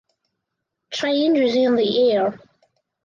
Change 0.91 1.37
is 1.37 1.55
in 1.55 1.75
the 1.75 2.11
air. 2.11 2.39